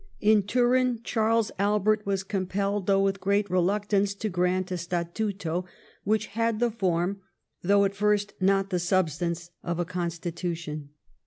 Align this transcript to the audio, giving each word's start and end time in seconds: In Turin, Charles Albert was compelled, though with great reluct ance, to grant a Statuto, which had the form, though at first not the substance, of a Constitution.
In 0.19 0.41
Turin, 0.41 1.01
Charles 1.03 1.51
Albert 1.59 2.07
was 2.07 2.23
compelled, 2.23 2.87
though 2.87 3.03
with 3.03 3.19
great 3.19 3.47
reluct 3.49 3.93
ance, 3.93 4.15
to 4.15 4.29
grant 4.29 4.71
a 4.71 4.73
Statuto, 4.79 5.65
which 6.05 6.25
had 6.33 6.59
the 6.59 6.71
form, 6.71 7.21
though 7.61 7.85
at 7.85 7.93
first 7.93 8.33
not 8.39 8.71
the 8.71 8.79
substance, 8.79 9.51
of 9.61 9.77
a 9.77 9.85
Constitution. 9.85 10.89